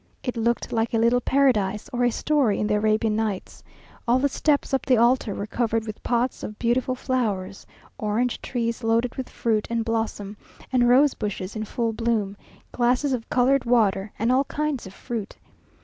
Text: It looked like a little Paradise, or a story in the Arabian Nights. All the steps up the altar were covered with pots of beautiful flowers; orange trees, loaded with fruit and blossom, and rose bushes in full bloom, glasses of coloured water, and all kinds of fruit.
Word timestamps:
It 0.23 0.35
looked 0.35 0.73
like 0.73 0.95
a 0.95 0.97
little 0.97 1.21
Paradise, 1.21 1.87
or 1.93 2.03
a 2.03 2.09
story 2.11 2.59
in 2.59 2.65
the 2.65 2.73
Arabian 2.73 3.15
Nights. 3.15 3.61
All 4.07 4.17
the 4.17 4.29
steps 4.29 4.73
up 4.73 4.83
the 4.83 4.97
altar 4.97 5.35
were 5.35 5.45
covered 5.45 5.85
with 5.85 6.01
pots 6.01 6.41
of 6.41 6.57
beautiful 6.57 6.95
flowers; 6.95 7.67
orange 7.99 8.41
trees, 8.41 8.83
loaded 8.83 9.13
with 9.13 9.29
fruit 9.29 9.67
and 9.69 9.85
blossom, 9.85 10.37
and 10.73 10.89
rose 10.89 11.13
bushes 11.13 11.55
in 11.55 11.65
full 11.65 11.93
bloom, 11.93 12.35
glasses 12.71 13.13
of 13.13 13.29
coloured 13.29 13.65
water, 13.65 14.11
and 14.17 14.31
all 14.31 14.45
kinds 14.45 14.87
of 14.87 14.93
fruit. 14.95 15.37